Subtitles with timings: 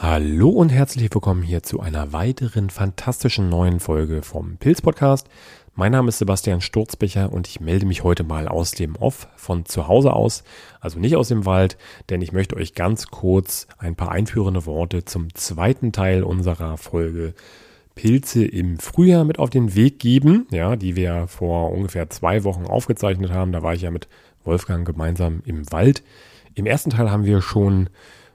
[0.00, 5.26] Hallo und herzlich willkommen hier zu einer weiteren fantastischen neuen Folge vom Pilz Podcast.
[5.74, 9.64] Mein Name ist Sebastian Sturzbecher und ich melde mich heute mal aus dem Off von
[9.64, 10.44] zu Hause aus,
[10.80, 11.76] also nicht aus dem Wald,
[12.10, 17.34] denn ich möchte euch ganz kurz ein paar einführende Worte zum zweiten Teil unserer Folge
[17.96, 22.66] Pilze im Frühjahr mit auf den Weg geben, ja, die wir vor ungefähr zwei Wochen
[22.66, 23.50] aufgezeichnet haben.
[23.50, 24.06] Da war ich ja mit
[24.44, 26.04] Wolfgang gemeinsam im Wald.
[26.54, 27.90] Im ersten Teil haben wir schon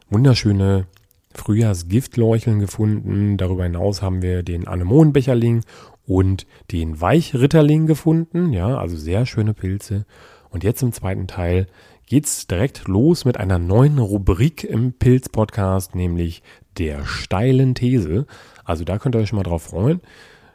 [0.09, 0.87] wunderschöne
[1.33, 3.37] Frühjahrsgiftleucheln gefunden.
[3.37, 5.61] Darüber hinaus haben wir den Anemonenbecherling
[6.05, 8.53] und den Weichritterling gefunden.
[8.53, 10.05] Ja, also sehr schöne Pilze.
[10.49, 11.67] Und jetzt im zweiten Teil
[12.05, 16.43] geht's direkt los mit einer neuen Rubrik im Pilz-Podcast, nämlich
[16.77, 18.25] der steilen These.
[18.63, 20.01] Also da könnt ihr euch schon mal drauf freuen.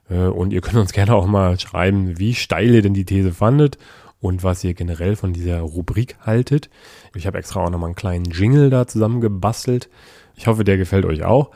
[0.08, 3.32] Äh, und ihr könnt uns gerne auch mal schreiben, wie steil ihr denn die These
[3.32, 3.78] fandet
[4.20, 6.70] und was ihr generell von dieser Rubrik haltet.
[7.14, 9.88] Ich habe extra auch nochmal einen kleinen Jingle da zusammengebastelt.
[10.38, 11.50] Ich hoffe, der gefällt euch auch.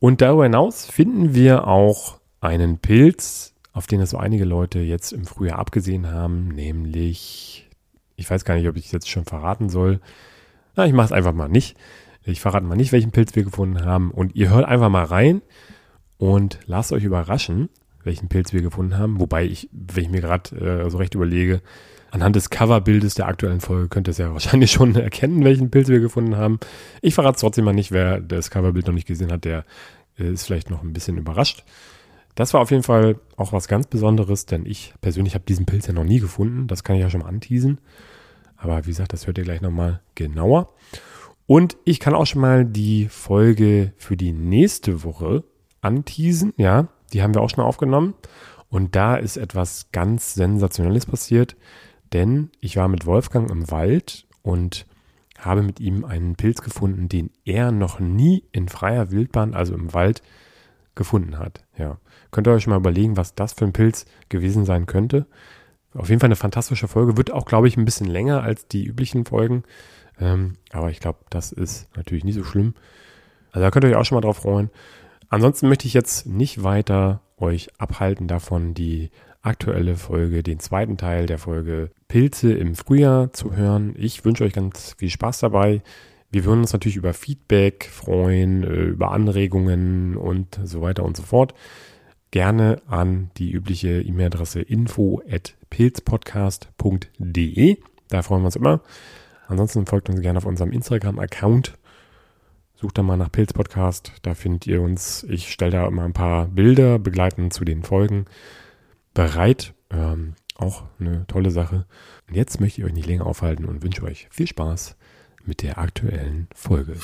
[0.00, 5.12] Und darüber hinaus finden wir auch einen Pilz, auf den es so einige Leute jetzt
[5.12, 7.70] im Frühjahr abgesehen haben, nämlich,
[8.16, 10.00] ich weiß gar nicht, ob ich es jetzt schon verraten soll.
[10.74, 11.76] Na, ich mache es einfach mal nicht.
[12.24, 14.10] Ich verrate mal nicht, welchen Pilz wir gefunden haben.
[14.10, 15.40] Und ihr hört einfach mal rein
[16.18, 17.68] und lasst euch überraschen,
[18.02, 19.20] welchen Pilz wir gefunden haben.
[19.20, 21.62] Wobei ich, wenn ich mir gerade äh, so recht überlege,
[22.12, 25.88] Anhand des Coverbildes der aktuellen Folge könnt ihr es ja wahrscheinlich schon erkennen, welchen Pilz
[25.88, 26.60] wir gefunden haben.
[27.00, 29.64] Ich verrate es trotzdem mal nicht, wer das Coverbild noch nicht gesehen hat, der
[30.18, 31.64] äh, ist vielleicht noch ein bisschen überrascht.
[32.34, 35.86] Das war auf jeden Fall auch was ganz Besonderes, denn ich persönlich habe diesen Pilz
[35.86, 36.66] ja noch nie gefunden.
[36.66, 37.78] Das kann ich ja schon mal anteasen.
[38.58, 40.68] Aber wie gesagt, das hört ihr gleich nochmal genauer.
[41.46, 45.44] Und ich kann auch schon mal die Folge für die nächste Woche
[45.80, 46.52] anteasen.
[46.58, 48.12] Ja, die haben wir auch schon aufgenommen.
[48.68, 51.56] Und da ist etwas ganz Sensationelles passiert
[52.12, 54.86] denn ich war mit Wolfgang im Wald und
[55.38, 59.92] habe mit ihm einen Pilz gefunden, den er noch nie in freier Wildbahn, also im
[59.92, 60.22] Wald,
[60.94, 61.64] gefunden hat.
[61.76, 61.98] Ja.
[62.30, 65.26] Könnt ihr euch mal überlegen, was das für ein Pilz gewesen sein könnte.
[65.94, 67.16] Auf jeden Fall eine fantastische Folge.
[67.16, 69.64] Wird auch, glaube ich, ein bisschen länger als die üblichen Folgen.
[70.20, 72.74] Ähm, aber ich glaube, das ist natürlich nicht so schlimm.
[73.50, 74.70] Also da könnt ihr euch auch schon mal drauf freuen.
[75.28, 79.10] Ansonsten möchte ich jetzt nicht weiter euch abhalten davon, die
[79.42, 83.94] aktuelle Folge, den zweiten Teil der Folge Pilze im Frühjahr zu hören.
[83.98, 85.82] Ich wünsche euch ganz viel Spaß dabei.
[86.30, 91.24] Wir würden uns natürlich über Feedback freuen, äh, über Anregungen und so weiter und so
[91.24, 91.54] fort.
[92.30, 97.76] Gerne an die übliche E-Mail-Adresse info at pilzpodcast.de.
[98.08, 98.80] Da freuen wir uns immer.
[99.48, 101.74] Ansonsten folgt uns gerne auf unserem Instagram-Account.
[102.76, 104.12] Sucht da mal nach Pilzpodcast.
[104.22, 105.24] Da findet ihr uns.
[105.24, 108.24] Ich stelle da immer ein paar Bilder begleitend zu den Folgen
[109.14, 109.74] bereit.
[109.90, 111.86] Ähm, auch eine tolle Sache.
[112.28, 114.96] Und jetzt möchte ich euch nicht länger aufhalten und wünsche euch viel Spaß
[115.44, 116.96] mit der aktuellen Folge.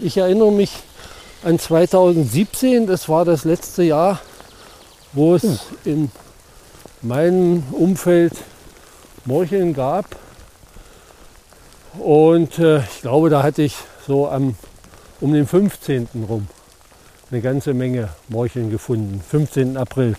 [0.00, 0.84] Ich erinnere mich
[1.44, 2.86] an 2017.
[2.86, 4.20] Das war das letzte Jahr,
[5.12, 6.10] wo es in
[7.02, 8.32] meinem Umfeld
[9.24, 10.06] Morcheln gab.
[11.98, 14.56] Und äh, ich glaube, da hatte ich so am,
[15.20, 16.08] um den 15.
[16.28, 16.48] rum
[17.30, 19.20] eine ganze Menge Morcheln gefunden.
[19.26, 19.76] 15.
[19.76, 20.14] April.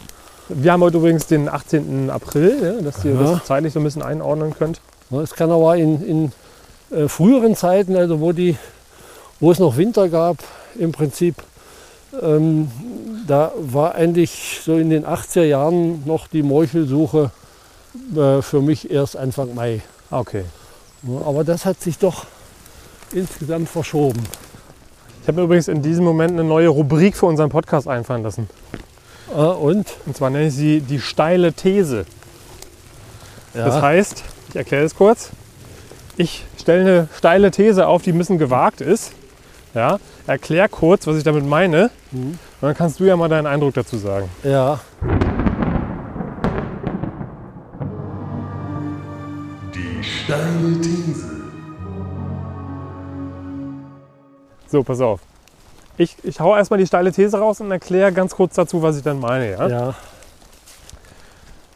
[0.50, 2.10] Wir haben heute übrigens den 18.
[2.10, 3.22] April, dass ihr ja.
[3.22, 4.80] das zeitlich so ein bisschen einordnen könnt.
[5.12, 6.32] Es kann aber in, in
[6.96, 8.58] äh, früheren Zeiten, also wo, die,
[9.40, 10.38] wo es noch Winter gab,
[10.78, 11.36] im Prinzip.
[12.22, 12.70] Ähm,
[13.28, 17.32] da war eigentlich so in den 80er Jahren noch die Meuchelsuche
[18.16, 19.82] äh, für mich erst Anfang Mai.
[20.12, 20.46] Okay.
[21.04, 22.26] Ja, aber das hat sich doch
[23.14, 24.24] insgesamt verschoben.
[25.22, 28.48] Ich habe mir übrigens in diesem Moment eine neue Rubrik für unseren Podcast einfallen lassen.
[29.34, 29.88] Äh, und?
[30.06, 32.06] Und zwar nenne ich sie die steile These.
[33.54, 33.66] Ja.
[33.66, 35.32] Das heißt, ich erkläre es kurz.
[36.18, 39.12] Ich stelle eine steile These auf, die ein bisschen gewagt ist.
[39.76, 41.92] Ja, erklär kurz, was ich damit meine.
[42.12, 42.28] Mhm.
[42.30, 44.30] Und dann kannst du ja mal deinen Eindruck dazu sagen.
[44.42, 44.80] Ja.
[49.74, 51.30] Die steile These.
[54.68, 55.20] So, pass auf.
[55.98, 59.04] Ich, ich hau erstmal die steile These raus und erkläre ganz kurz dazu, was ich
[59.04, 59.52] dann meine.
[59.52, 59.68] Ja?
[59.68, 59.96] ja.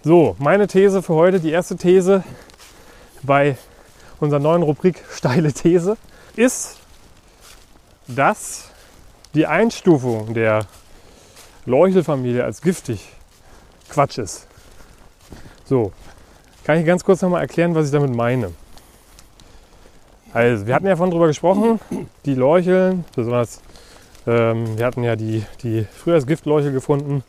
[0.05, 2.23] So, meine These für heute, die erste These
[3.23, 3.57] bei
[4.21, 5.97] unserer neuen Rubrik Steile These
[6.37, 6.78] ist,
[8.15, 8.71] dass
[9.33, 10.65] die Einstufung der
[11.65, 13.07] Leuchtelfamilie als giftig
[13.89, 14.47] Quatsch ist.
[15.65, 15.91] So,
[16.63, 18.51] kann ich ganz kurz nochmal erklären, was ich damit meine.
[20.33, 21.79] Also, wir hatten ja vorhin drüber gesprochen,
[22.25, 23.61] die Leucheln, besonders,
[24.27, 27.23] ähm, wir hatten ja die, die Frühjahrsgiftleuchel gefunden.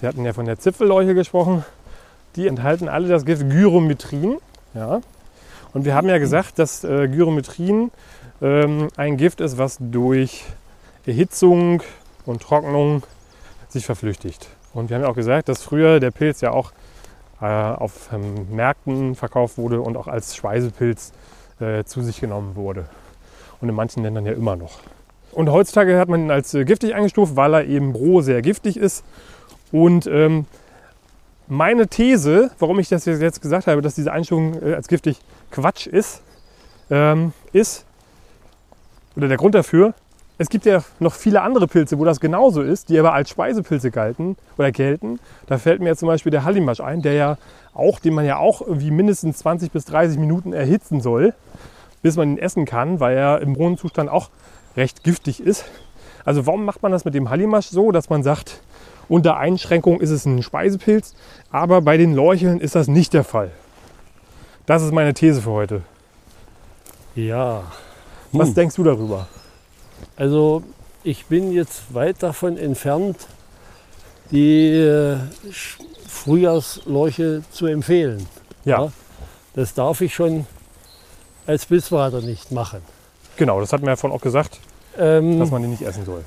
[0.00, 1.64] Wir hatten ja von der Zipfelleuche gesprochen.
[2.36, 4.36] Die enthalten alle das Gift Gyrometrin.
[4.74, 5.00] Ja.
[5.72, 7.90] Und wir haben ja gesagt, dass äh, Gyrometrin
[8.42, 10.44] ähm, ein Gift ist, was durch
[11.06, 11.82] Erhitzung
[12.24, 13.02] und Trocknung
[13.68, 14.48] sich verflüchtigt.
[14.74, 16.72] Und wir haben ja auch gesagt, dass früher der Pilz ja auch
[17.40, 21.12] äh, auf ähm, Märkten verkauft wurde und auch als Speisepilz
[21.60, 22.88] äh, zu sich genommen wurde.
[23.60, 24.80] Und in manchen Ländern ja immer noch.
[25.32, 28.76] Und heutzutage hat man ihn als äh, giftig eingestuft, weil er eben roh sehr giftig
[28.76, 29.04] ist.
[29.72, 30.46] Und ähm,
[31.48, 35.86] meine These, warum ich das jetzt gesagt habe, dass diese Einstufung äh, als giftig Quatsch
[35.86, 36.22] ist,
[36.90, 37.85] ähm, ist,
[39.16, 39.94] oder der Grund dafür,
[40.38, 43.90] es gibt ja noch viele andere Pilze, wo das genauso ist, die aber als Speisepilze
[43.90, 45.18] galten oder gelten.
[45.46, 47.38] Da fällt mir jetzt zum Beispiel der Hallimasch ein, der ja
[47.72, 51.32] auch, den man ja auch irgendwie mindestens 20 bis 30 Minuten erhitzen soll,
[52.02, 54.28] bis man ihn essen kann, weil er im rohen Zustand auch
[54.76, 55.64] recht giftig ist.
[56.26, 58.60] Also warum macht man das mit dem Hallimasch so, dass man sagt,
[59.08, 61.14] unter Einschränkung ist es ein Speisepilz,
[61.50, 63.52] aber bei den Leucheln ist das nicht der Fall.
[64.66, 65.82] Das ist meine These für heute.
[67.14, 67.62] Ja.
[68.38, 68.54] Was hm.
[68.54, 69.28] denkst du darüber?
[70.16, 70.62] Also
[71.02, 73.16] ich bin jetzt weit davon entfernt,
[74.30, 75.18] die äh,
[76.08, 78.26] Frühjahrsleuche zu empfehlen.
[78.64, 78.84] Ja.
[78.84, 78.92] ja.
[79.54, 80.46] Das darf ich schon
[81.46, 82.82] als Pilzberater nicht machen.
[83.36, 84.58] Genau, das hat mir ja vorhin auch gesagt,
[84.98, 86.24] ähm, dass man die nicht essen soll.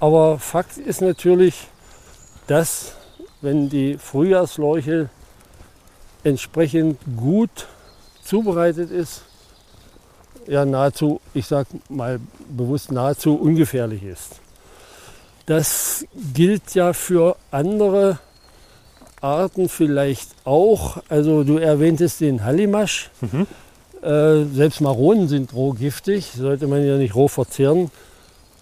[0.00, 1.68] Aber Fakt ist natürlich,
[2.46, 2.92] dass
[3.40, 5.08] wenn die Frühjahrsleuche
[6.24, 7.66] entsprechend gut
[8.24, 9.22] zubereitet ist,
[10.46, 14.40] ja nahezu, ich sage mal bewusst nahezu ungefährlich ist.
[15.46, 16.04] Das
[16.34, 18.18] gilt ja für andere
[19.20, 20.98] Arten vielleicht auch.
[21.08, 23.10] Also du erwähntest den Hallimasch.
[23.20, 23.46] Mhm.
[24.02, 27.90] Äh, selbst Maronen sind rohgiftig, sollte man ja nicht roh verzehren.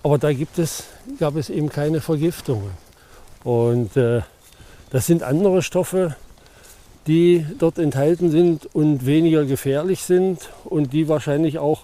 [0.02, 0.84] Aber da gibt es,
[1.18, 2.70] gab es eben keine Vergiftungen.
[3.42, 4.20] Und äh,
[4.90, 6.16] das sind andere Stoffe,
[7.06, 11.82] die dort enthalten sind und weniger gefährlich sind und die wahrscheinlich auch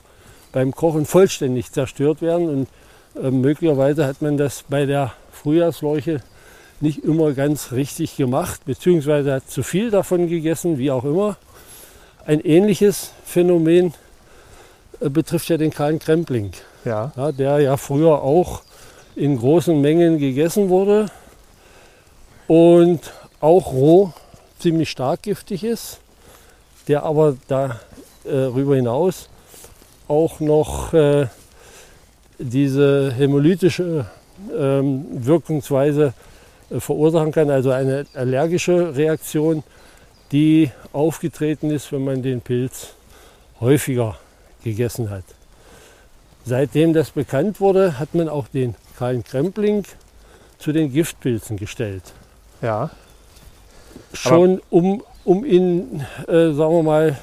[0.53, 2.49] beim Kochen vollständig zerstört werden.
[2.49, 2.69] Und
[3.23, 6.21] äh, möglicherweise hat man das bei der Frühjahrsleuche
[6.81, 11.37] nicht immer ganz richtig gemacht, beziehungsweise hat zu viel davon gegessen, wie auch immer.
[12.25, 13.95] Ein ähnliches Phänomen
[15.01, 16.53] äh, betrifft ja den kahlen Krempling,
[16.85, 17.13] ja.
[17.17, 17.33] ja.
[17.33, 18.63] der ja früher auch
[19.17, 21.07] in großen Mengen gegessen wurde
[22.47, 23.01] und
[23.41, 24.13] auch roh
[24.61, 25.99] ziemlich stark giftig ist,
[26.89, 29.29] der aber darüber äh, hinaus
[30.09, 31.27] auch noch äh,
[32.39, 34.07] diese hämolytische
[34.57, 36.15] ähm, Wirkungsweise
[36.71, 39.63] äh, verursachen kann, also eine allergische Reaktion,
[40.33, 42.95] die aufgetreten ist, wenn man den Pilz
[43.61, 44.17] häufiger
[44.65, 45.25] gegessen hat.
[46.45, 49.85] Seitdem das bekannt wurde, hat man auch den kahlen Krempling
[50.59, 52.13] zu den Giftpilzen gestellt.
[52.63, 52.91] Ja
[54.13, 57.19] schon um, um ihn, äh, sagen wir mal,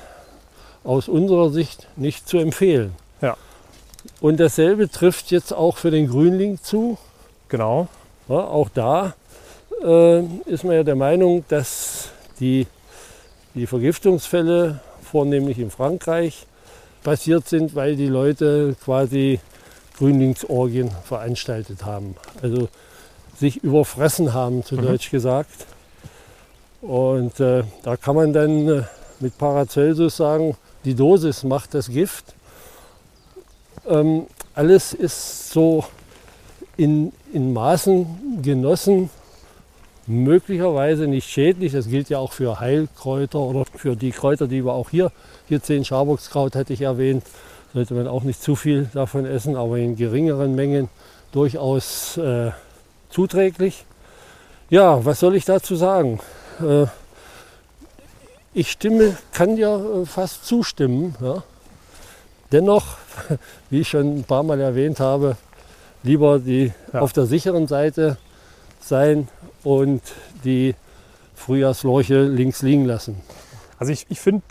[0.84, 2.94] aus unserer Sicht nicht zu empfehlen.
[3.22, 3.36] Ja.
[4.22, 6.98] Und dasselbe trifft jetzt auch für den Grünling zu.
[7.50, 7.88] Genau.
[8.30, 9.16] Ja, auch da
[9.84, 12.10] äh, ist man ja der Meinung, dass
[12.40, 12.68] die,
[13.54, 16.46] die Vergiftungsfälle vornehmlich in Frankreich
[17.04, 19.40] passiert sind, weil die Leute quasi
[19.98, 22.16] Grünlingsorgien veranstaltet haben.
[22.42, 22.70] Also
[23.38, 24.84] sich überfressen haben, zu mhm.
[24.84, 25.68] Deutsch gesagt.
[26.88, 28.84] Und äh, da kann man dann äh,
[29.20, 32.34] mit Paracelsus sagen, die Dosis macht das Gift.
[33.90, 35.84] Ähm, alles ist so
[36.78, 39.10] in, in Maßen genossen,
[40.06, 41.74] möglicherweise nicht schädlich.
[41.74, 45.12] Das gilt ja auch für Heilkräuter oder für die Kräuter, die wir auch hier,
[45.50, 47.24] hier 10 Schaboxkraut hatte ich erwähnt,
[47.74, 50.88] sollte man auch nicht zu viel davon essen, aber in geringeren Mengen
[51.34, 52.52] durchaus äh,
[53.10, 53.84] zuträglich.
[54.70, 56.22] Ja, was soll ich dazu sagen?
[56.62, 56.88] Äh,
[58.54, 61.16] ich stimme, kann ja äh, fast zustimmen.
[61.22, 61.44] Ja.
[62.52, 62.98] Dennoch,
[63.70, 65.38] wie ich schon ein paar Mal erwähnt habe,
[66.04, 67.02] lieber die ja.
[67.02, 68.18] auf der sicheren Seite
[68.80, 69.28] sein
[69.64, 70.02] und
[70.44, 70.76] die
[71.36, 73.22] Frühjahrsleuche links liegen lassen.
[73.80, 74.42] Also ich, ich finde,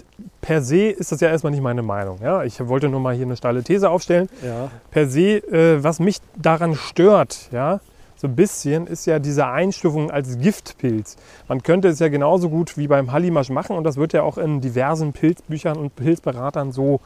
[0.41, 2.21] per se ist das ja erstmal nicht meine Meinung.
[2.23, 2.45] Ja?
[2.45, 4.29] Ich wollte nur mal hier eine steile These aufstellen.
[4.45, 4.71] Ja.
[4.91, 7.81] Per se, äh, was mich daran stört, ja,
[8.16, 11.16] so ein bisschen ist ja diese Einstufung als Giftpilz.
[11.49, 14.38] Man könnte es ja genauso gut wie beim Hallimasch machen und das wird ja auch
[14.38, 17.00] in diversen Pilzbüchern und Pilzberatern so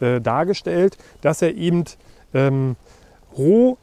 [0.00, 1.84] äh, dargestellt, dass er eben
[2.34, 2.76] ähm,
[3.36, 3.76] roh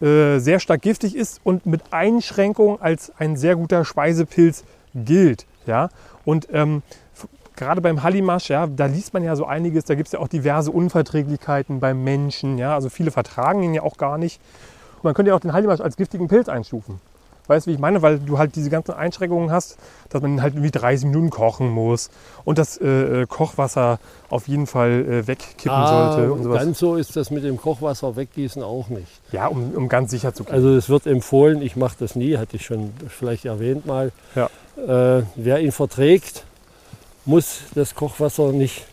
[0.00, 5.46] äh, sehr stark giftig ist und mit Einschränkung als ein sehr guter Speisepilz gilt.
[5.66, 5.88] Ja?
[6.24, 6.82] Und ähm,
[7.56, 10.28] gerade beim Hallimasch, ja, da liest man ja so einiges, da gibt es ja auch
[10.28, 14.40] diverse Unverträglichkeiten beim Menschen, ja, also viele vertragen ihn ja auch gar nicht.
[14.98, 17.00] Und man könnte ja auch den Hallimasch als giftigen Pilz einstufen.
[17.46, 18.02] Weißt du, wie ich meine?
[18.02, 19.78] Weil du halt diese ganzen Einschränkungen hast,
[20.10, 22.10] dass man halt irgendwie 30 Minuten kochen muss
[22.44, 26.58] und das äh, äh, Kochwasser auf jeden Fall äh, wegkippen Ah, sollte und sowas.
[26.62, 29.08] ganz so ist das mit dem Kochwasser weggießen auch nicht.
[29.32, 30.52] Ja, um, um ganz sicher zu gehen.
[30.54, 34.12] Also es wird empfohlen, ich mache das nie, hatte ich schon vielleicht erwähnt mal.
[34.34, 34.50] Ja.
[34.76, 36.44] Äh, wer ihn verträgt,
[37.24, 38.84] muss das Kochwasser nicht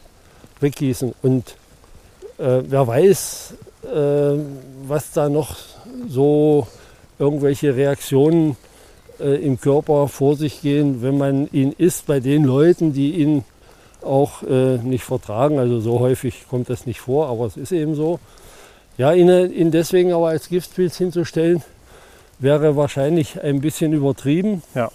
[0.62, 1.14] weggießen.
[1.22, 1.58] Und
[2.38, 4.38] äh, wer weiß, äh,
[4.88, 5.58] was da noch
[6.08, 6.68] so
[7.20, 8.58] irgendwelche Reaktionen
[9.20, 13.44] äh, im Körper vor sich gehen, wenn man ihn isst bei den Leuten, die ihn
[14.02, 15.60] auch äh, nicht vertragen.
[15.60, 18.20] Also so häufig kommt das nicht vor, aber es ist eben so.
[18.98, 21.64] Ja, ihn, ihn deswegen aber als Giftpilz hinzustellen,
[22.40, 24.62] wäre wahrscheinlich ein bisschen übertrieben.
[24.74, 24.90] Ja.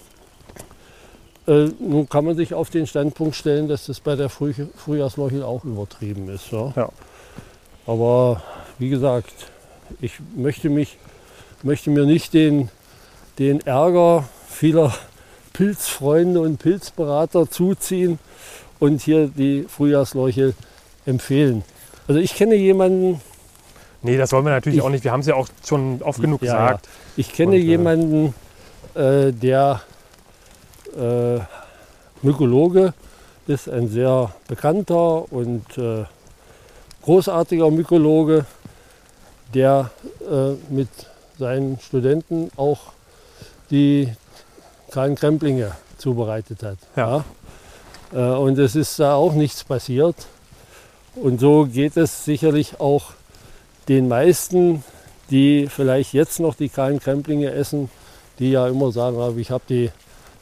[1.46, 5.42] Äh, nun kann man sich auf den Standpunkt stellen, dass das bei der Früh Frühjahrsleuchel
[5.42, 6.50] auch übertrieben ist.
[6.52, 6.72] Ja?
[6.76, 6.88] Ja.
[7.86, 8.42] Aber
[8.78, 9.32] wie gesagt,
[10.00, 10.96] ich möchte, mich,
[11.62, 12.68] möchte mir nicht den,
[13.38, 14.94] den Ärger vieler
[15.52, 18.18] Pilzfreunde und Pilzberater zuziehen
[18.78, 20.54] und hier die Frühjahrsleuchel
[21.06, 21.64] empfehlen.
[22.08, 23.20] Also ich kenne jemanden,
[24.02, 25.04] Nee, das wollen wir natürlich Ich- auch nicht.
[25.04, 26.88] Wir haben es ja auch schon oft genug Ja, gesagt.
[27.18, 28.34] Ich kenne Und, äh, jemanden,
[28.94, 29.82] äh, der
[30.98, 31.38] äh,
[32.22, 32.94] Mykologe
[33.46, 36.04] ist, ein sehr bekannter und äh,
[37.02, 38.46] großartiger Mykologe,
[39.54, 39.90] der
[40.20, 40.88] äh, mit
[41.38, 42.92] seinen Studenten auch
[43.70, 44.12] die
[44.90, 46.78] kleinen Kremplinge zubereitet hat.
[46.96, 47.24] Ja.
[48.12, 48.34] Ja.
[48.34, 50.16] Äh, und es ist da auch nichts passiert.
[51.16, 53.12] Und so geht es sicherlich auch
[53.88, 54.84] den meisten,
[55.30, 57.90] die vielleicht jetzt noch die kahlen Kremplinge essen,
[58.38, 59.90] die ja immer sagen, "Ah, ich habe die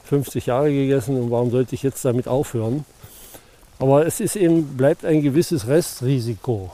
[0.05, 2.85] 50 Jahre gegessen und warum sollte ich jetzt damit aufhören?
[3.77, 6.71] Aber es ist eben, bleibt ein gewisses Restrisiko.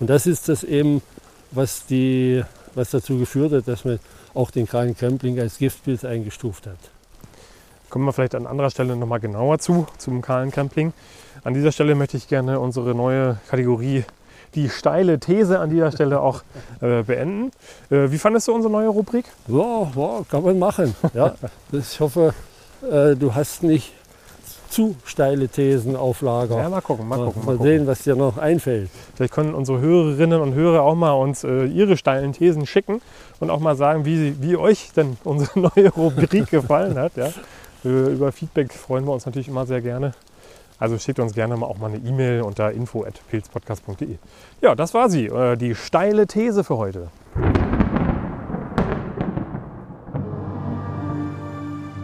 [0.00, 1.02] Und das ist das eben,
[1.50, 2.42] was, die,
[2.74, 3.98] was dazu geführt hat, dass man
[4.34, 6.78] auch den kahlen Krempling als Giftpilz eingestuft hat.
[7.90, 10.92] Kommen wir vielleicht an anderer Stelle nochmal genauer zu, zum kahlen Camping.
[11.42, 14.04] An dieser Stelle möchte ich gerne unsere neue Kategorie,
[14.54, 16.42] die steile These an dieser Stelle auch
[16.80, 17.50] äh, beenden.
[17.90, 19.24] Äh, wie fandest du unsere neue Rubrik?
[19.46, 20.94] Ja, ja kann man machen.
[21.14, 21.34] Ja,
[21.72, 22.34] ich hoffe,
[22.82, 23.92] äh, du hast nicht
[24.68, 26.56] zu steile Thesen auf Lager.
[26.58, 27.42] Ja, mal gucken, mal gucken.
[27.44, 27.66] Mal Mal gucken.
[27.70, 28.90] sehen, was dir noch einfällt.
[29.16, 33.00] Vielleicht können unsere Hörerinnen und Hörer auch mal uns äh, ihre steilen Thesen schicken
[33.40, 37.16] und auch mal sagen, wie, sie- wie euch denn unsere neue Rubrik gefallen hat.
[37.16, 37.28] Ja?
[37.84, 40.12] Äh, über Feedback freuen wir uns natürlich immer sehr gerne.
[40.80, 44.16] Also schickt uns gerne mal auch mal eine E-Mail unter info.pilzpodcast.de.
[44.60, 47.08] Ja, das war sie, äh, die steile These für heute.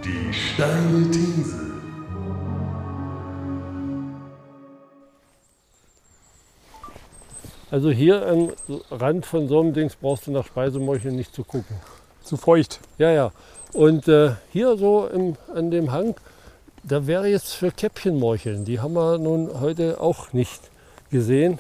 [0.05, 1.64] Die steile These.
[7.75, 8.53] Also hier am
[8.93, 11.75] Rand von so einem Dings brauchst du nach Speisemorcheln nicht zu gucken.
[12.23, 12.79] Zu feucht.
[12.99, 13.33] Ja, ja.
[13.73, 16.15] Und äh, hier so im, an dem Hang,
[16.85, 18.65] da wäre jetzt für Käppchenmorcheln.
[18.65, 20.71] Die haben wir nun heute auch nicht
[21.11, 21.59] gesehen.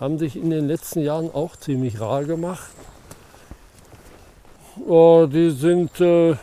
[0.00, 2.72] Haben sich in den letzten Jahren auch ziemlich rar gemacht.
[4.88, 6.34] Oh, die sind äh,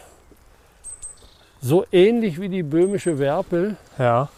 [1.60, 3.75] so ähnlich wie die böhmische Werpel.
[4.00, 4.30] Ja.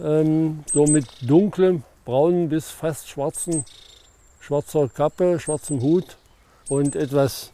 [0.00, 3.64] Ähm, so mit dunklem, braunen bis fast schwarzen,
[4.40, 6.16] schwarzer Kappe, schwarzem Hut
[6.68, 7.52] und etwas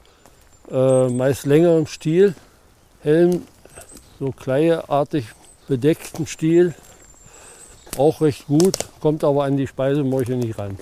[0.71, 2.35] äh, meist längerem Stiel,
[3.03, 3.43] hellem,
[4.19, 5.27] so kleieartig
[5.69, 6.75] bedeckten Stiel.
[7.97, 10.79] Auch recht gut, kommt aber an die Speisemorchel nicht ran.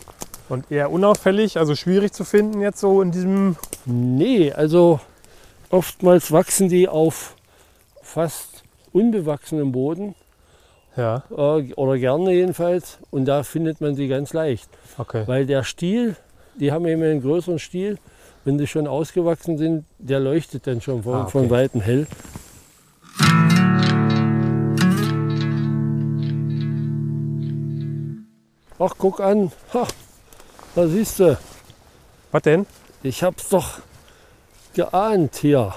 [0.48, 3.56] Und eher unauffällig, also schwierig zu finden jetzt so in diesem.
[3.84, 5.00] Nee, also
[5.70, 7.34] oftmals wachsen die auf
[8.02, 10.14] fast unbewachsenem Boden
[10.98, 14.68] Ja, äh, oder gerne jedenfalls und da findet man sie ganz leicht.
[14.98, 15.22] okay.
[15.26, 16.16] Weil der Stiel,
[16.56, 17.98] die haben eben einen größeren Stiel,
[18.44, 21.30] wenn die schon ausgewachsen sind, der leuchtet dann schon von, Ah, okay.
[21.30, 22.06] von Weitem hell.
[28.78, 29.50] Ach, guck an.
[29.74, 29.86] Ha,
[30.74, 31.36] da siehst du,
[32.30, 32.66] Was denn?
[33.02, 33.80] ich hab's doch
[34.74, 35.74] geahnt hier.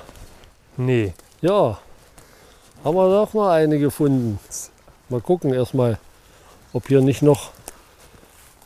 [0.77, 1.13] Nee.
[1.41, 1.79] Ja,
[2.83, 4.39] haben wir doch mal eine gefunden.
[5.11, 5.99] Mal gucken erstmal,
[6.71, 7.51] ob hier nicht noch,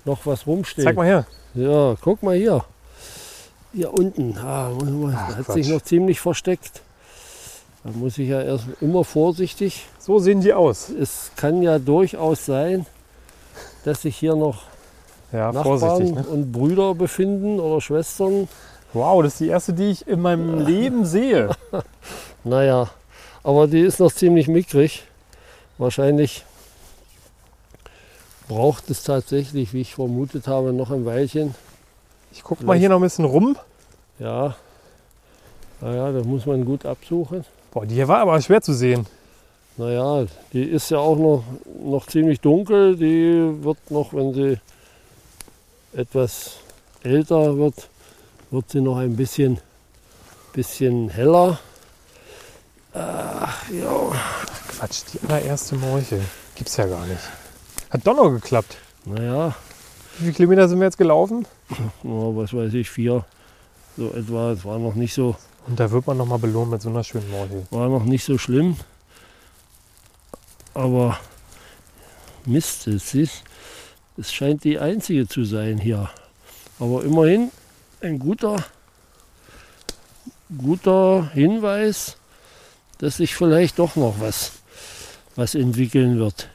[0.06, 0.86] noch was rumsteht.
[0.86, 1.26] Zeig mal her.
[1.56, 2.64] Ja, guck mal hier.
[3.74, 4.38] Hier unten.
[4.38, 5.54] Ah, Ach, hat Quatsch.
[5.56, 6.82] sich noch ziemlich versteckt.
[7.84, 9.88] Da muss ich ja erst immer vorsichtig.
[9.98, 10.90] So sehen die aus.
[10.90, 12.86] Es kann ja durchaus sein,
[13.84, 14.66] dass sich hier noch
[15.32, 16.14] Ja, Nachbarn.
[16.14, 16.24] Ne?
[16.30, 18.48] und Brüder befinden oder Schwestern.
[18.94, 21.50] Wow, das ist die erste, die ich in meinem Leben sehe.
[22.44, 22.90] Naja,
[23.44, 25.06] aber die ist noch ziemlich mickrig.
[25.78, 26.46] Wahrscheinlich
[28.48, 31.56] braucht es tatsächlich, wie ich vermutet habe, noch ein Weilchen.
[32.32, 33.58] Ich gucke mal hier noch ein bisschen rum.
[34.20, 34.56] Ja,
[35.82, 37.46] naja, das muss man gut absuchen.
[37.72, 39.06] Boah, die hier war aber schwer zu sehen.
[39.78, 41.44] Naja, die ist ja auch noch,
[41.84, 42.96] noch ziemlich dunkel.
[42.96, 44.58] Die wird noch, wenn sie
[45.94, 46.58] etwas
[47.04, 47.90] älter wird,
[48.52, 49.60] wird sie noch ein bisschen,
[50.54, 51.60] bisschen heller.
[52.94, 54.12] Ach, ja.
[54.78, 56.22] Quatsch, die allererste Morchel.
[56.56, 57.22] Gibt's ja gar nicht.
[57.90, 58.78] Hat doch noch geklappt.
[59.06, 59.56] Naja,
[60.18, 61.48] Wie viele Kilometer sind wir jetzt gelaufen?
[62.04, 63.26] nur, was weiß ich, vier.
[63.98, 64.52] So etwa.
[64.52, 65.36] Es war noch nicht so,
[65.68, 67.66] Und da wird man noch mal belohnt mit so einer schönen Morchel.
[67.72, 68.78] war noch nicht so schlimm.
[70.74, 71.18] Aber
[72.46, 73.44] Mist, es ist,
[74.18, 76.10] es scheint die einzige zu sein hier.
[76.80, 77.52] Aber immerhin
[78.02, 78.58] ein guter,
[80.58, 82.18] guter Hinweis,
[82.98, 84.52] dass sich vielleicht doch noch was,
[85.36, 86.50] was entwickeln wird.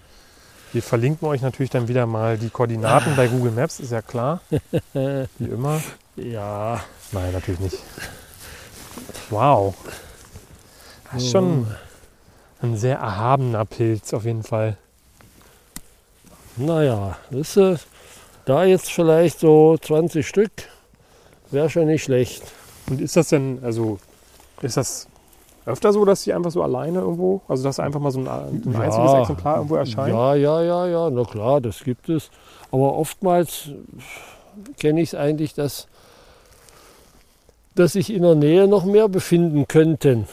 [0.72, 4.40] Wir verlinken euch natürlich dann wieder mal die Koordinaten bei Google Maps, ist ja klar.
[4.92, 5.80] Wie immer.
[6.16, 6.80] Ja,
[7.12, 7.78] Nein, natürlich nicht.
[9.30, 9.74] Wow.
[11.12, 11.66] Das ist schon
[12.62, 14.76] ein sehr erhabener Pilz auf jeden Fall.
[16.56, 17.86] naja, das ist,
[18.44, 20.52] da jetzt vielleicht so 20 Stück,
[21.50, 22.44] wäre schon nicht schlecht.
[22.88, 23.98] Und ist das denn, also,
[24.62, 25.08] ist das
[25.70, 28.72] öfter so, dass die einfach so alleine irgendwo, also dass einfach mal so ein, ein
[28.72, 28.80] Ja.
[28.80, 30.14] einziges Exemplar irgendwo erscheint?
[30.14, 32.30] Ja, ja, ja, ja, na klar, das gibt es.
[32.70, 33.70] Aber oftmals
[34.78, 35.88] kenne ich es eigentlich, dass,
[37.74, 40.28] dass sich in der Nähe noch mehr befinden könnten.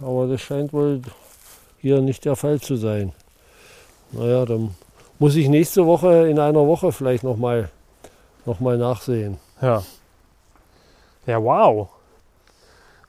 [0.00, 1.02] Aber das scheint wohl
[1.80, 3.12] hier nicht der Fall zu sein.
[4.12, 4.74] Naja, dann
[5.18, 7.68] muss ich nächste Woche in einer Woche vielleicht nochmal
[8.46, 9.38] noch mal nachsehen.
[9.60, 9.82] Ja.
[11.26, 11.88] Ja, wow.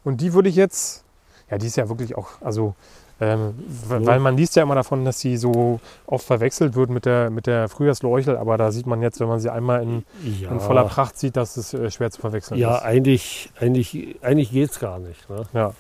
[0.03, 1.03] Und die würde ich jetzt,
[1.49, 2.73] ja, die ist ja wirklich auch, also,
[3.21, 3.53] ähm,
[3.89, 4.05] Ja.
[4.05, 7.47] weil man liest ja immer davon, dass sie so oft verwechselt wird mit der, mit
[7.47, 10.03] der Frühjahrsleuchel, aber da sieht man jetzt, wenn man sie einmal in,
[10.41, 12.83] Ja, in voller Pracht sieht, dass es äh, schwer zu verwechseln ja ist.
[12.83, 15.29] eigentlich, eigentlich, eigentlich geht es gar nicht.
[15.29, 15.43] Ne?
[15.53, 15.73] Ja.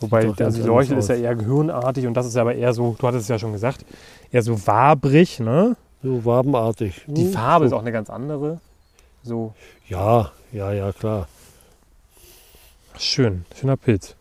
[0.00, 2.94] Wobei doch also die Leuchel ist ja eher gehirnartig und das ist aber eher so,
[2.98, 3.84] du hattest es ja schon gesagt,
[4.30, 5.76] eher so wabrig, ne?
[6.04, 7.02] So wabenartig.
[7.08, 7.74] Die Hm, Farbe so.
[7.74, 8.60] ist auch eine ganz andere.
[9.24, 9.52] So
[9.88, 11.26] Ja, ja, ja, klar.
[12.98, 14.14] Schön, schöner Pilz.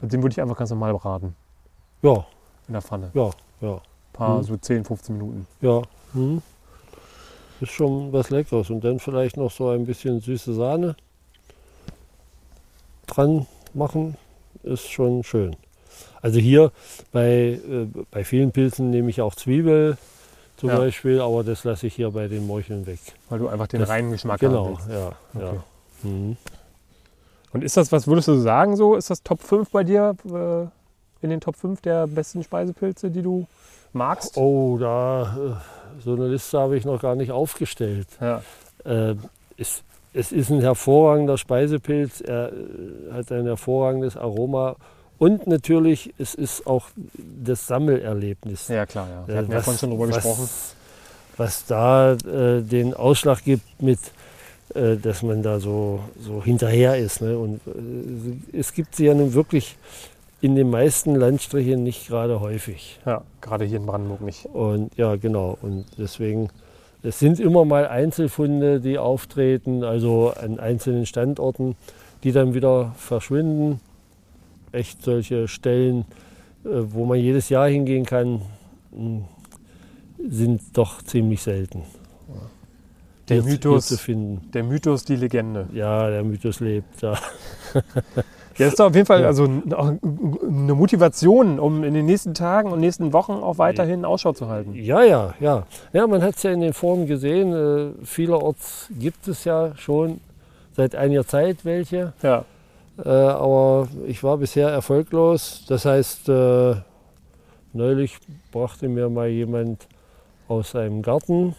[0.00, 1.34] Und den würde ich einfach ganz normal braten
[2.02, 2.26] Ja,
[2.68, 3.10] in der Pfanne.
[3.14, 3.30] ja,
[3.60, 3.74] ja.
[3.74, 3.80] Ein
[4.12, 4.42] paar Mhm.
[4.44, 5.46] so 10, 15 Minuten.
[5.60, 5.82] Ja.
[6.12, 6.42] Hm.
[7.60, 8.70] Ist schon was Leckeres.
[8.70, 10.96] Und dann vielleicht noch so ein bisschen süße Sahne
[13.06, 14.16] dran machen,
[14.62, 15.56] ist schon schön.
[16.22, 16.72] Also hier
[17.12, 19.96] bei, äh, bei vielen Pilzen nehme ich auch Zwiebel
[20.56, 20.78] zum Ja.
[20.78, 22.98] Beispiel, aber das lasse ich hier bei den Morcheln weg.
[23.28, 25.12] Weil du einfach den Das- reinen Geschmack haben Genau, ja.
[25.40, 25.48] ja.
[25.48, 25.58] Okay.
[26.02, 26.36] Mhm.
[27.52, 28.94] Und ist das, was würdest du sagen so?
[28.94, 30.14] Ist das Top 5 bei dir?
[30.26, 30.66] Äh,
[31.20, 33.46] in den Top 5 der besten Speisepilze, die du
[33.92, 34.36] magst?
[34.36, 38.06] Oh, da äh, so eine Liste habe ich noch gar nicht aufgestellt.
[38.20, 38.42] Ja.
[38.84, 39.16] Äh,
[39.56, 39.82] es,
[40.12, 44.76] es ist ein hervorragender Speisepilz, er äh, hat ein hervorragendes Aroma
[45.18, 48.68] und natürlich, es ist auch das Sammelerlebnis.
[48.68, 49.26] ja, klar, ja.
[49.26, 50.48] Wir Äh, hatten ja vorhin schon drüber was, gesprochen.
[51.36, 53.98] Was da äh, den Ausschlag gibt mit,
[54.74, 57.22] äh, dass man da so, so hinterher ist.
[57.22, 57.38] Ne?
[57.38, 59.76] Und äh, es gibt sie ja nun wirklich
[60.40, 63.00] in den meisten Landstrichen nicht gerade häufig.
[63.04, 64.46] Ja, gerade hier in Brandenburg nicht.
[64.46, 65.58] Und ja, genau.
[65.62, 66.50] Und deswegen,
[67.02, 71.76] es sind immer mal Einzelfunde, die auftreten, also an einzelnen Standorten,
[72.22, 73.80] die dann wieder verschwinden.
[74.70, 76.04] Echt solche Stellen,
[76.64, 78.42] äh, wo man jedes Jahr hingehen kann,
[78.92, 79.22] mh,
[80.28, 81.82] sind doch ziemlich selten.
[83.28, 84.50] Der hier, Mythos, hier zu finden.
[84.52, 85.66] der Mythos, die Legende.
[85.72, 87.00] Ja, der Mythos lebt.
[87.02, 87.18] Ja.
[88.58, 92.80] Ja, das ist auf jeden Fall also eine Motivation, um in den nächsten Tagen und
[92.80, 94.74] nächsten Wochen auch weiterhin Ausschau zu halten.
[94.74, 95.64] Ja, ja, ja.
[95.92, 97.52] Ja, man hat es ja in den Foren gesehen.
[97.52, 100.20] Äh, vielerorts gibt es ja schon
[100.76, 102.14] seit einiger Zeit welche.
[102.20, 102.44] Ja.
[103.04, 105.64] Äh, aber ich war bisher erfolglos.
[105.68, 106.74] Das heißt, äh,
[107.72, 108.18] neulich
[108.50, 109.86] brachte mir mal jemand
[110.48, 111.54] aus seinem Garten.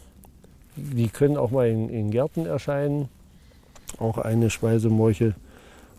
[0.94, 3.10] Die können auch mal in, in Gärten erscheinen.
[3.98, 5.36] Auch eine Speisemorchel.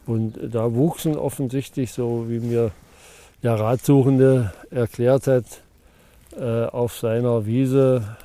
[0.06, 2.70] Und da wuchsen offensichtlich, so wie mir
[3.42, 5.44] der Ratsuchende erklärt hat,
[6.36, 8.16] äh, auf seiner Wiese,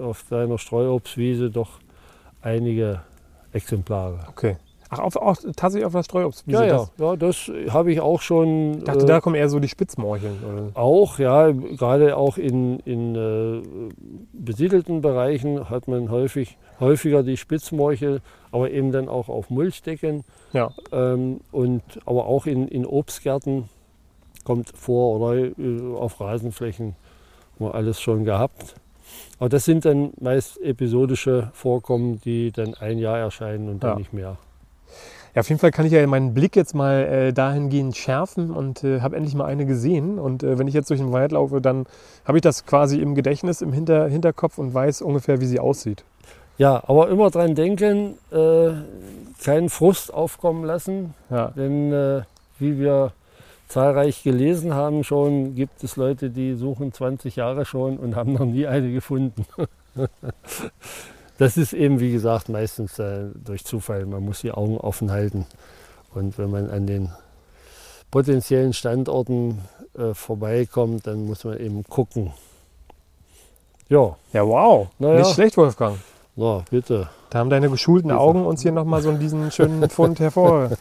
[0.00, 1.80] auf seiner Streuobstwiese doch
[2.42, 3.00] einige
[3.52, 4.20] Exemplare.
[4.28, 4.56] Okay.
[4.92, 6.58] Ach, auf, auch tatsächlich auf der Streuobstwiese.
[6.58, 8.78] Ja, ja, Das, ja, das habe ich auch schon.
[8.78, 10.38] ich dachte, äh, da kommen eher so die Spitzmorcheln.
[10.44, 10.70] Oder?
[10.80, 13.62] auch, ja, gerade auch in, in äh,
[14.32, 20.24] besiedelten Bereichen hat man häufig, häufiger die Spitzmorchel, aber eben dann auch auf Mulchdecken.
[20.52, 20.70] Ja.
[20.92, 23.68] Ähm, und, aber auch in, in Obstgärten
[24.44, 26.96] kommt vor oder äh, auf Rasenflächen
[27.60, 28.74] wir alles schon gehabt.
[29.38, 33.98] Aber das sind dann meist episodische Vorkommen, die dann ein Jahr erscheinen und dann Ja.
[33.98, 34.36] nicht mehr.
[35.34, 38.82] Ja, auf jeden Fall kann ich ja meinen Blick jetzt mal äh, dahingehend schärfen und
[38.82, 40.18] äh, habe endlich mal eine gesehen.
[40.18, 41.86] Und äh, wenn ich jetzt durch den Wald laufe, dann
[42.24, 46.04] habe ich das quasi im Gedächtnis, im Hinter Hinterkopf und weiß ungefähr, wie sie aussieht.
[46.58, 48.72] Ja, aber immer dran denken, äh,
[49.42, 52.22] keinen Frust aufkommen lassen, Ja, denn äh,
[52.58, 53.12] wie wir
[53.68, 58.44] zahlreich gelesen haben schon, gibt es Leute, die suchen 20 Jahre schon und haben noch
[58.44, 59.46] nie eine gefunden.
[61.40, 64.04] das ist eben, wie gesagt, meistens äh, durch Zufall.
[64.04, 65.46] Man muss die Augen offen halten.
[66.12, 67.10] Und wenn man an den
[68.10, 69.62] potenziellen Standorten
[69.96, 72.34] äh, vorbeikommt, dann muss man eben gucken.
[73.88, 74.88] Ja, ja wow.
[74.98, 75.18] Na ja.
[75.20, 75.98] Nicht schlecht, Wolfgang.
[76.36, 77.08] na bitte.
[77.30, 78.20] Da haben deine geschulten Bitte.
[78.20, 80.76] Augen uns hier nochmal so diesen schönen Fund hervorgerufen.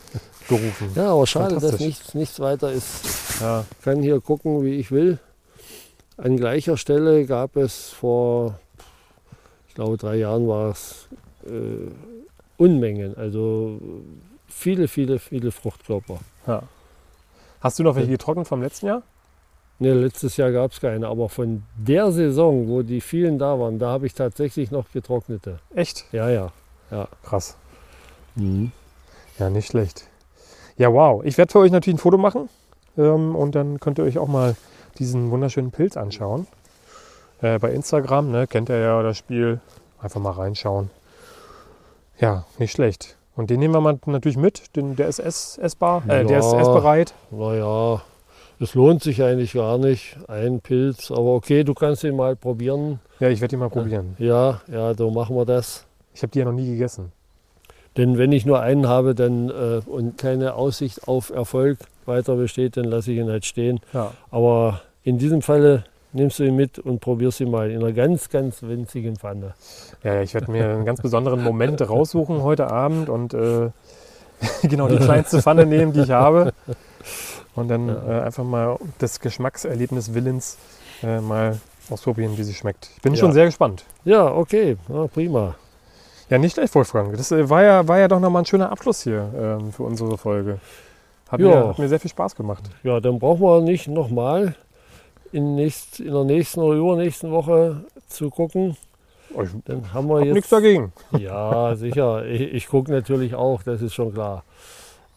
[0.94, 3.40] Ja, aber schade, dass nichts, nichts weiter ist.
[3.40, 5.20] Ja, Ich kann hier gucken, wie ich will.
[6.18, 8.60] An gleicher Stelle gab es vor,
[9.80, 11.08] glaube, drei Jahren war es
[11.46, 11.90] äh,
[12.58, 13.80] Unmengen, also
[14.48, 16.20] viele, viele, viele Fruchtkörper.
[16.48, 16.64] ja.
[17.62, 19.04] Hast du noch welche getrocknet vom letzten Jahr?
[19.80, 23.80] Ne, letztes Jahr gab es keine, aber von der Saison, wo die vielen da waren,
[23.80, 25.60] da habe ich tatsächlich noch getrocknete.
[25.76, 26.06] Echt?
[26.14, 26.52] Ja, ja.
[27.24, 27.58] Krass.
[29.38, 30.08] Ja, nicht schlecht.
[30.78, 31.24] Ja, wow.
[31.26, 32.50] Ich werde für euch natürlich ein Foto machen
[32.98, 34.56] ähm, und dann könnt ihr euch auch mal
[34.98, 36.48] diesen wunderschönen Pilz anschauen.
[37.42, 39.60] Äh, bei Instagram, ne, kennt ihr ja das Spiel.
[40.02, 40.90] Einfach mal reinschauen.
[42.20, 43.16] Ja, nicht schlecht.
[43.36, 44.76] Und den nehmen wir mal natürlich mit.
[44.76, 46.60] Den, der ist ess, essbar, äh, der ist Ja.
[46.60, 47.14] essbereit.
[47.32, 48.02] Naja,
[48.60, 53.00] es lohnt sich eigentlich gar nicht, ein Pilz, aber okay, du kannst ihn mal probieren.
[53.20, 54.16] Ja, ich werde den mal probieren.
[54.20, 55.86] Ja, ja, so machen wir das.
[56.14, 57.14] Ich habe die ja noch nie gegessen.
[57.96, 62.76] Denn wenn ich nur einen habe dann, äh, und keine Aussicht auf Erfolg weiter besteht,
[62.78, 63.80] dann lasse ich ihn halt stehen.
[63.94, 64.12] Ja.
[64.32, 68.30] Aber in diesem Falle nimmst du ihn mit und probierst ihn mal in einer ganz,
[68.30, 69.54] ganz winzigen Pfanne.
[70.04, 73.70] Ja, ich werde mir einen ganz besonderen Moment raussuchen heute Abend und äh,
[74.68, 76.54] genau die kleinste Pfanne nehmen, die ich habe.
[77.56, 80.58] Und dann äh, einfach mal das Geschmackserlebnis Willens
[81.04, 82.90] äh, mal ausprobieren, wie sie schmeckt.
[82.96, 83.20] Ich bin Ja.
[83.20, 83.84] schon sehr gespannt.
[84.06, 85.56] Ja, okay, ja, prima.
[86.30, 87.18] Ja, nicht schlecht, Wolfgang.
[87.18, 90.18] Das äh, war ja, war ja doch nochmal ein schöner Abschluss hier ähm, für unsere
[90.18, 90.60] Folge.
[91.30, 91.48] Hat, Ja.
[91.48, 92.64] mir, hat mir sehr viel Spaß gemacht.
[92.84, 94.56] Ja, dann brauchen wir nicht nochmal
[95.32, 98.78] in, nächst, in der nächsten oder übernächsten Woche zu gucken.
[99.30, 100.34] Ich Dann haben wir habe jetzt.
[100.36, 100.92] nichts dagegen.
[101.20, 102.26] Ja, sicher.
[102.26, 104.44] Ich, ich gucke natürlich auch, das ist schon klar.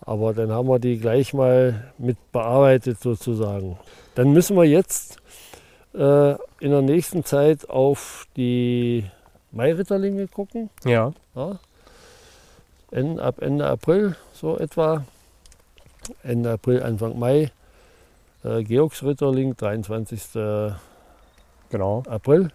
[0.02, 3.78] Aber dann haben wir die gleich mal mit bearbeitet sozusagen.
[4.14, 5.16] Dann müssen wir jetzt
[5.94, 9.04] äh, in der nächsten Zeit auf die
[9.52, 10.70] Mairitterlinge gucken.
[10.84, 11.58] Ja, Ja?
[13.20, 15.04] Ab Ende April so etwa.
[16.22, 17.50] Ende April, Anfang Mai.
[18.44, 20.76] Äh, Georgsritterling, 23.
[21.70, 22.02] genau.
[22.08, 22.50] April.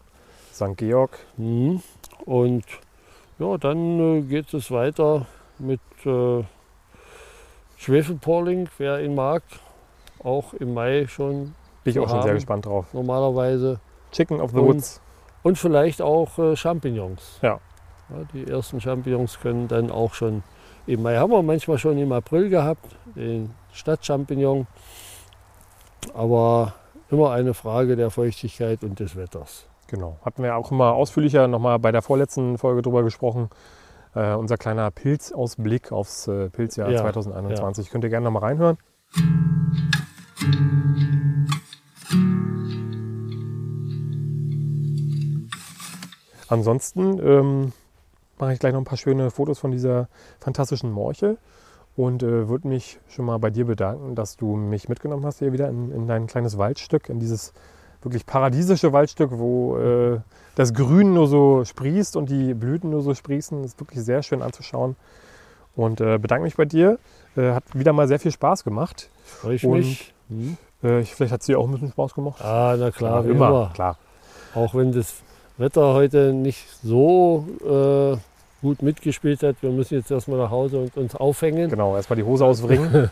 [0.54, 0.76] St.
[0.78, 1.12] Georg.
[1.38, 1.82] Mhm.
[2.26, 2.64] Und
[3.40, 5.26] ja, dann äh, geht es weiter
[5.60, 6.44] mit äh,
[7.78, 9.44] Schwefelporling, wer ihn mag.
[10.24, 12.38] Auch im Mai schon Bin ich auch schon sehr haben.
[12.38, 12.88] gespannt drauf.
[12.94, 13.80] normalerweise.
[14.12, 15.02] Chicken of the Und- Woods.
[15.44, 17.40] Und vielleicht auch äh, Champignons.
[17.42, 17.60] Ja.
[18.10, 20.44] Ja, Die ersten Champignons können dann auch schon
[20.88, 24.66] im Mai haben wir manchmal schon im April gehabt, den Stadtchampignon.
[26.14, 26.74] Aber
[27.10, 29.66] immer eine Frage der Feuchtigkeit und des Wetters.
[29.88, 30.18] Genau.
[30.24, 33.50] Hatten wir auch immer ausführlicher nochmal bei der vorletzten Folge drüber gesprochen.
[34.16, 37.90] Äh, unser kleiner Pilzausblick aufs äh, Pilzjahr Ja, 2021.
[37.90, 38.78] Könnt ihr gerne nochmal reinhören.
[46.50, 47.74] Ansonsten ähm,
[48.40, 50.08] mache ich gleich noch ein paar schöne Fotos von dieser
[50.40, 51.38] fantastischen Morche
[51.98, 55.52] und äh, würde mich schon mal bei dir bedanken, dass du mich mitgenommen hast hier
[55.52, 57.54] wieder in, in dein kleines Waldstück, in dieses
[58.04, 60.20] wirklich paradiesische Waldstück, wo äh,
[60.56, 63.64] das Grün nur so sprießt und die Blüten nur so sprießen.
[63.64, 64.96] Das ist wirklich sehr schön anzuschauen.
[65.76, 67.00] Und äh, bedanke mich bei dir.
[67.36, 69.10] Äh, hat wieder mal sehr viel Spaß gemacht.
[69.24, 70.14] Freue ich Und- mich.
[70.30, 70.58] Mhm.
[70.84, 72.42] Äh, ich, vielleicht hat es dir auch ein bisschen Spaß gemacht.
[72.44, 73.48] Ah, na klar, wie immer.
[73.50, 73.72] immer.
[73.74, 73.98] Klar.
[74.54, 75.16] Auch wenn das
[75.58, 78.18] Wetter heute nicht so äh,
[78.62, 79.58] gut mitgespielt hat.
[79.62, 81.70] Wir müssen jetzt erstmal nach Hause und uns aufhängen.
[81.70, 83.12] Genau, erstmal die Hose ausbringen.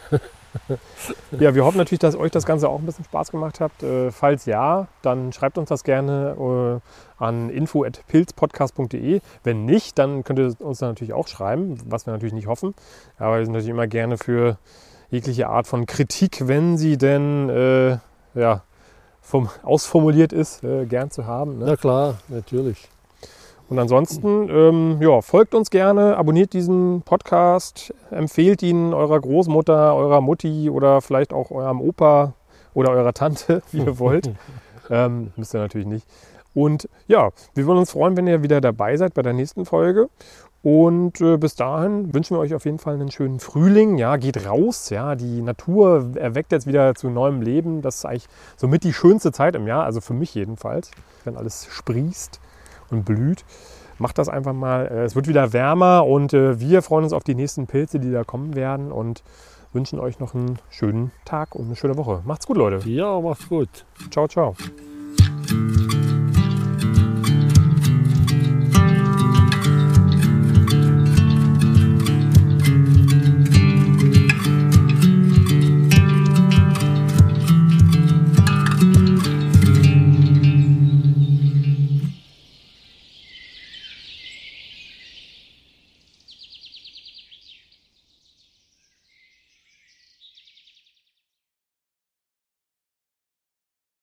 [1.39, 3.71] ja, wir hoffen natürlich, dass euch das Ganze auch ein bisschen Spaß gemacht hat.
[3.83, 6.81] Äh, falls ja, dann schreibt uns das gerne
[7.19, 9.21] äh, an info.pilzpodcast.de.
[9.43, 12.73] Wenn nicht, dann könnt ihr uns da natürlich auch schreiben, was wir natürlich nicht hoffen.
[13.17, 14.57] Aber wir sind natürlich immer gerne für
[15.09, 17.97] jegliche Art von Kritik, wenn sie denn äh,
[18.33, 18.63] ja,
[19.21, 21.59] vom, ausformuliert ist, äh, gern zu haben.
[21.59, 21.65] Ne?
[21.67, 22.89] Na klar, natürlich.
[23.67, 30.21] Und ansonsten, ähm, ja, folgt uns gerne, abonniert diesen Podcast, empfehlt ihn eurer Großmutter, eurer
[30.21, 32.33] Mutti oder vielleicht auch eurem Opa
[32.75, 34.29] oder eurer Tante, wie ihr wollt.
[34.89, 36.07] Ähm, müsst ihr natürlich nicht.
[36.53, 40.09] Und ja, wir würden uns freuen, wenn ihr wieder dabei seid bei der nächsten Folge.
[40.61, 43.97] Und äh, bis dahin wünschen wir euch auf jeden Fall einen schönen Frühling.
[43.97, 44.89] Ja, geht raus.
[44.89, 47.81] Ja, die Natur erweckt jetzt wieder zu neuem Leben.
[47.81, 50.91] Das ist eigentlich somit die schönste Zeit im Jahr, also für mich jedenfalls,
[51.23, 52.39] wenn alles sprießt
[52.95, 53.45] und blüht.
[53.97, 54.87] Macht das einfach mal.
[54.87, 58.11] Äh, Es wird wieder wärmer und äh, wir freuen uns auf die nächsten Pilze, die
[58.11, 59.23] da kommen werden und
[59.73, 62.21] wünschen euch noch einen schönen Tag und eine schöne Woche.
[62.25, 62.87] Macht's gut, Leute.
[62.89, 63.85] Ja, macht's gut.
[64.09, 64.55] Ciao, ciao.